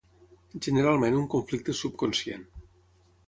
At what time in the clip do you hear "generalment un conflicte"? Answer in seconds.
0.67-1.75